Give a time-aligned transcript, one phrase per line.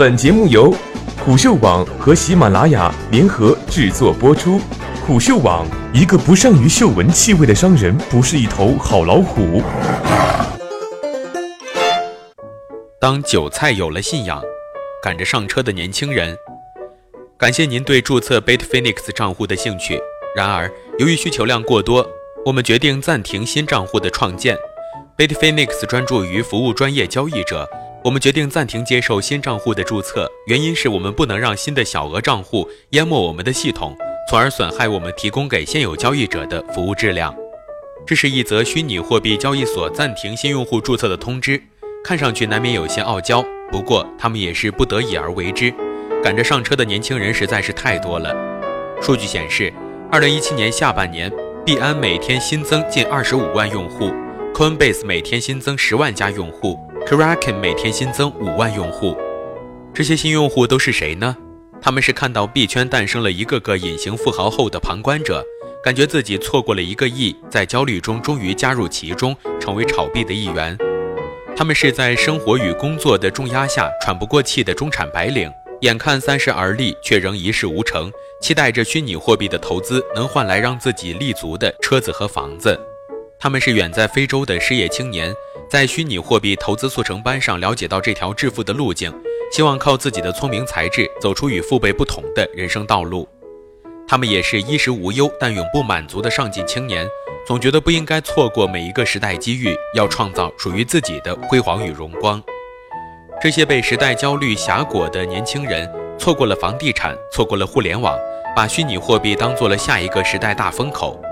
[0.00, 0.74] 本节目由
[1.22, 4.58] 虎嗅网和喜马拉雅联合制作播出。
[5.06, 9.62] 虎嗅网：一个不善于嗅闻气味的商人，不是一头好老虎。
[12.98, 14.42] 当韭菜有了信仰，
[15.02, 16.34] 赶着上车的年轻人，
[17.36, 20.00] 感谢您对注册 Bitfinex 账户的兴趣。
[20.34, 22.08] 然而，由于需求量过多，
[22.46, 24.56] 我们决定暂停新账户的创建。
[25.18, 27.68] Bitfinex 专注于服务专业交易者，
[28.02, 33.94] 我们决定暂停接受新账户的注册，原因是我们不能让新的小额账户淹没我们的系统，
[34.30, 37.34] 从而损害我们提供给现有交易者的服务质量。
[38.06, 41.62] 这是一则虚拟货币交易所暂停新用户注册的通知。
[42.02, 45.70] 看上去难免有些傲娇，不过他们也是不得已而为之。
[46.24, 48.34] 赶着上车的年轻人实在是太多了。
[49.02, 49.70] 数据显示，
[50.10, 51.30] 二零一七年下半年，
[51.66, 54.10] 币安每天新增近二十五万用户
[54.54, 56.78] ，Coinbase 每天新增十万家用户
[57.10, 59.16] ，Kraken 每天新增五万用户。
[59.92, 61.36] 这些新用户都是谁呢？
[61.82, 65.44] 他们是看到币圈诞生了一个个隐形富豪后的旁观者，
[65.82, 70.78] 感觉自己错过了一个亿，在焦虑中终于加入其中，成为炒币的一员。
[71.56, 75.50] 他们是在生活与工作的重压下喘不过气的中产白领，
[75.80, 78.08] 眼看三十而立，却仍一事无成，
[78.40, 82.78] 期待着虚拟货币的投资能换来让自己立足的车子和房子。
[83.36, 85.34] 他们是远在非洲的失业青年，
[85.70, 89.14] 在虚拟货币投资速成班上了解到这条致富的路径，
[89.52, 93.28] 希望靠自己的聪明才智走出与父辈不同的人生道路。
[94.08, 97.06] 他们也是衣食无忧但永不满足的上进青年。
[97.46, 102.42] 总觉得不应该错过每一个时代机遇，要创造属于自己的辉煌与荣光。
[103.40, 108.18] 这些被时代焦虑挟裹的年轻人，错过了房地产，错过了互联网，
[108.56, 111.22] 把虚拟货币当做了下一个时代大风口。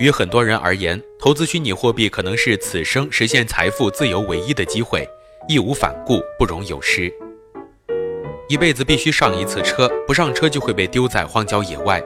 [0.00, 5.06] 于很多人而言，投资虚拟货币可能是此生实现财富自由唯一的机会，
[5.46, 7.12] 义无反顾，不容有失。
[8.48, 12.02] 一辈子必须上一次车，不上车就会被丢在荒郊野外。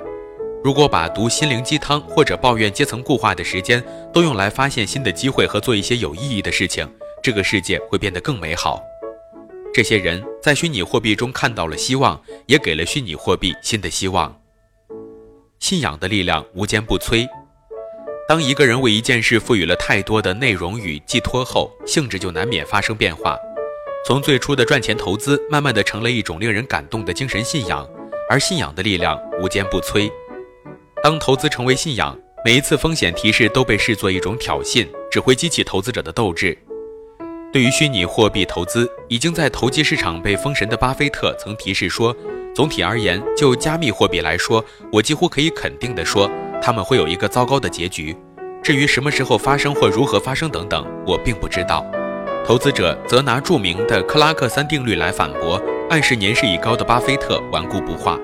[0.65, 3.81] 如果把读心灵鸡汤或者抱怨阶层固化的时间
[4.13, 6.91] 都用来发现新的机会和做一些有意义的事情，
[7.23, 8.83] 这个世界会变得更美好。
[9.73, 14.37] 这些人在虚拟货币中看到了希望，也给了虚拟货币新的希望。
[15.61, 17.29] 信仰的力量无坚不摧。
[18.27, 23.37] 当一个人为一件事赋予了太多的内容与寄托后，性质就难免发生变化。
[24.07, 27.87] 从最初的赚钱投资，慢慢的成了一种令人感动的精神信仰，
[28.31, 30.11] 而信仰的力量无坚不摧。
[31.03, 36.57] 当投资成为信仰，每一次风险提示都被视作一种挑衅，只会激起投资者的斗志。
[37.55, 42.13] 对于虚拟货币投资，已经在投机市场被封神的巴菲特曾提示说
[42.53, 46.29] ：“总体而言，就加密货币来说，我几乎可以肯定地说，
[46.61, 48.13] 他们会有一个糟糕的结局。
[48.61, 51.87] 至于什么时候发生或如何发生等等，我并不知道。”
[52.45, 58.19] 投资者则拿著名的克拉克三定律来反驳，暗示年事已高的巴菲特顽固不化。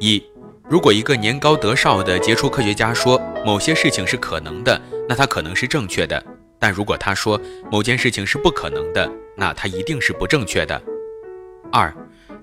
[0.00, 0.20] 一
[0.68, 6.20] 如果一个年高德少的杰出科学家说某些事情是可能的，那他可能是正确的；
[6.62, 7.40] 但如果他说
[7.72, 10.80] 某件事情是不可能的，那他一定是不正确的。
[11.72, 11.92] 二，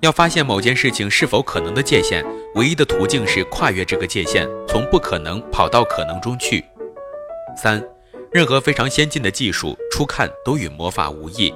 [0.02, 2.22] 要发现某件事情是否可能的界限，
[2.56, 6.66] 唯一的途径是跨越这个界限，从不可能跑到可能中去。
[7.56, 7.82] 三，
[8.30, 11.54] 任何非常先进的技术，初看都与魔法无异。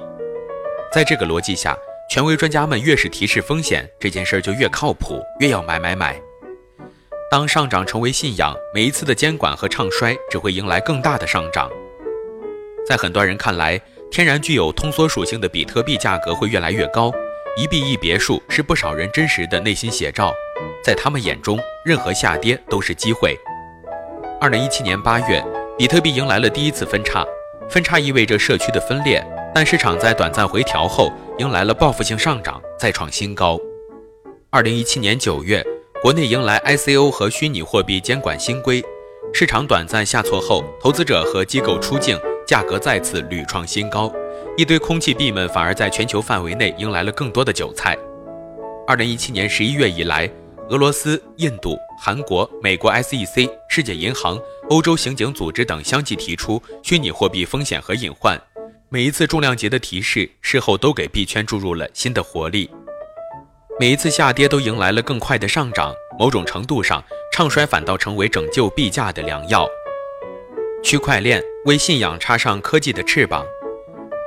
[0.90, 1.76] 在这个逻辑下，
[2.08, 6.18] 权威专家们越是提示风险，这件事就越靠谱，越要买买买。
[7.30, 11.70] 当上涨成为信仰，每一次的监管和唱衰只会迎来更大的上涨。
[12.86, 13.80] 在很多人看来，
[14.10, 17.12] 天然具有通缩属性的比特币价格会越来越高。
[17.56, 20.32] 一币一别墅是不少人真实的内心写照，
[20.84, 23.38] 在他们眼中，任何下跌都是机会。
[24.40, 25.42] 二零一七年八月，
[25.78, 27.24] 比特币迎来了第一次分叉，
[27.68, 29.24] 分叉意味着社区的分裂，
[29.54, 33.58] 但市场在短暂回调后迎来了报复性上涨，再创新高。
[34.50, 35.64] 二零一七年九月。
[36.02, 38.84] 国内迎来 ICO 和虚拟货币监管新规，
[39.32, 44.12] 市场短暂下挫后，投资者和机构出境，价格再次屡创新高。
[44.56, 47.96] 一堆空气币们反而在全球范围内迎来了更多的韭菜。
[48.86, 50.30] 二零一七年十一月以来，
[50.68, 54.38] 俄罗斯、印度、韩国、美国 SEC、世界银行、
[54.70, 58.40] 欧洲刑警组织等相继提出虚拟货币风险和隐患。
[58.90, 62.70] 每一次重量级的提示，事后都给币圈注入了新的活力。
[63.80, 67.02] 每一次下跌都迎来了更快的上涨，某种程度上，
[67.32, 69.66] 唱衰反倒成为拯救币价的良药。
[70.84, 73.42] 区块链为信仰插上科技的翅膀。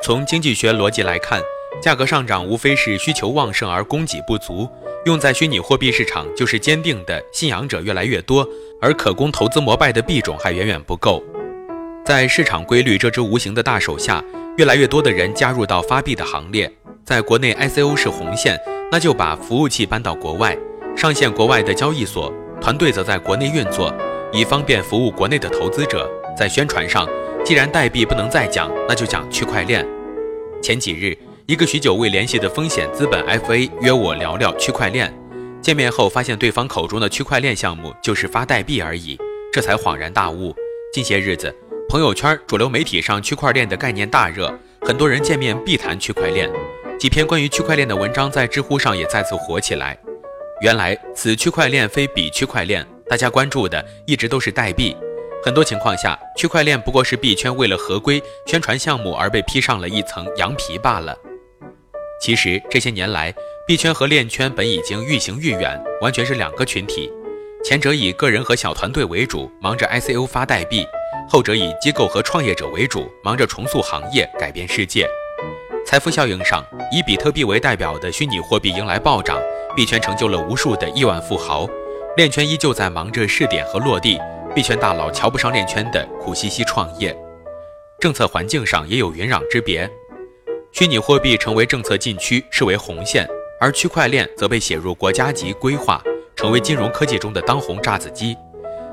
[0.03, 1.39] 从经济学逻辑来看，
[1.79, 4.67] 价格上涨无非是需求旺盛而供给不足。
[5.05, 8.45] 用在虚拟货币市场，就是坚定的信仰者越来越多，
[8.81, 11.23] 而可供投资膜拜的币种还远远不够。
[12.03, 14.23] 在市场规律这只无形的大手下，
[14.57, 16.71] 越来越多的人加入到发币的行列。
[17.05, 18.59] 在国内 ICO 是红线，
[18.91, 20.57] 那就把服务器搬到国外，
[20.95, 23.93] 上线国外的交易所，团队则在国内运作，
[24.33, 26.09] 以方便服务国内的投资者。
[26.37, 27.07] 在宣传上，
[27.43, 29.83] 既然代币不能再讲，那就讲区块链。
[30.61, 31.17] 前几日，
[31.47, 35.11] 一个许久未联系的风险资本 FA 约我聊聊区块链。
[35.61, 39.17] 见面后，发现对方口中的区块链项目就是发代币而已，
[39.51, 40.55] 这才恍然大悟。
[40.93, 41.53] 近些日子，
[41.89, 46.47] 朋友圈、主流媒体上区块链的概念大热，很多人见面必谈区块链。
[46.99, 49.97] 几篇关于区块链的文章在知乎上也再次火起来。
[50.61, 54.95] 原来，此区块链非彼区块链，大家关注的一直都是代币。
[55.47, 61.17] 很多情况下，区块链不过是币圈为了合规宣传项目而被披上了一层羊皮罢了。
[62.19, 63.33] 其实这些年来，
[63.65, 67.09] 币圈和链圈本已经愈行愈远，完全是两个群体。
[67.63, 70.83] 前者以个人和小团队为主，忙着 ICO 发代币；
[71.29, 75.07] 后者以机构和创业者为主，忙着重塑行业、改变世界。
[75.85, 76.61] 财富效应上，
[76.91, 79.39] 以比特币为代表的虚拟货币迎来暴涨，
[79.77, 81.65] 币圈成就了无数的亿万富豪；
[82.17, 84.19] 链圈依旧在忙着试点和落地。
[84.55, 87.15] 币圈大佬瞧不上链圈的，苦兮兮创业。
[87.99, 89.89] 政策环境上也有云壤之别，
[90.71, 93.27] 虚拟货币成为政策禁区，视为红线，
[93.59, 96.01] 而区块链则被写入国家级规划，
[96.35, 98.35] 成为金融科技中的当红炸子鸡。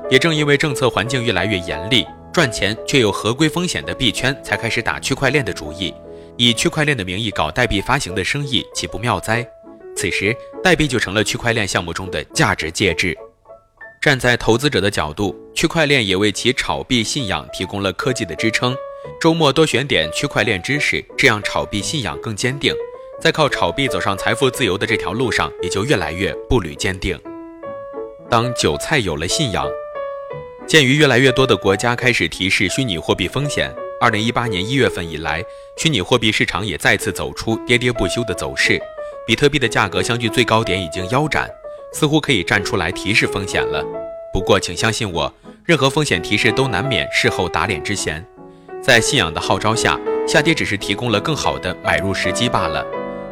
[0.09, 5.93] 也正因为政策环境越来越严厉，赚钱却有合规风险的币圈才开始打区块链的主意，
[6.37, 9.47] 以区块链的名义搞代币发行的生意，岂不妙哉？
[9.95, 13.17] 此时，代币就成了区块链项目中的价值介质。
[14.05, 18.77] 站在投资者的角度，区块链也为其炒币信仰提供了科技的支撑。
[19.19, 22.71] 周末多选点区块链知识，这样炒币信仰更坚定，
[23.19, 27.19] 在靠炒币走上财富自由的这条路上，也就越来越步履坚定。
[28.29, 29.67] 当韭菜有了信仰，
[30.67, 35.43] 鉴于越来越多的国家开始提示虚拟货币风险，二零一八年一月份以来，
[35.77, 38.79] 虚拟货币市场也再次走出跌跌不休的走势，
[39.25, 41.49] 比特币的价格相距最高点已经腰斩。
[41.95, 43.81] 似乎可以站出来提示风险了，
[44.33, 45.33] 不过请相信我，
[45.63, 48.21] 任何风险提示都难免事后打脸之嫌。
[48.81, 49.97] 在信仰的号召下，
[50.27, 52.85] 下跌只是提供了更好的买入时机罢了，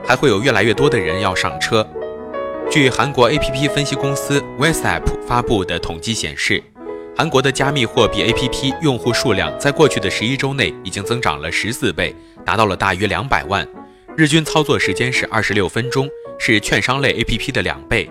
[0.08, 1.86] 还会有越来越多的人要上车。
[2.72, 6.64] 据韩国 APP 分析公司 WhatsApp 发布的统计显示，
[7.18, 12.16] 韩国的加密货币 APP 用户数量在过去的十一周内已经增长了十四倍，
[12.46, 13.68] 达到了大约两百万，
[14.16, 16.08] 日均操作时间是二十六分钟，
[16.40, 18.10] 是券商类 APP 的两倍。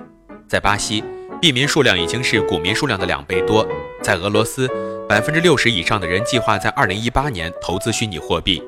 [0.52, 1.02] 在巴西，
[1.40, 3.66] 币民数量已经是股民数量的两倍多。
[4.02, 4.68] 在俄罗斯，
[5.08, 8.62] 百分之六十以上的人计划在二零一八年投资虚拟货币。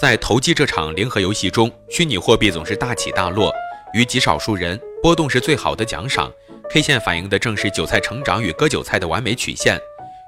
[0.00, 3.52] 在投机这场零和游戏中，虚拟货币总是大起大落，
[3.92, 6.32] 于极少数人，波动是最好的奖赏。
[6.70, 9.76] K 线反映的正是韭菜成长与割韭菜的完美曲线。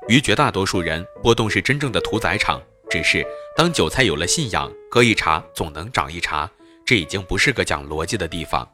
[0.08, 2.60] 于绝大多数人，波动是真正的屠宰场。
[2.90, 3.24] 只是
[3.56, 6.50] 当韭菜有了信仰，割一茬总能长一茬，
[6.84, 8.68] 这已经不是个讲逻辑的地方。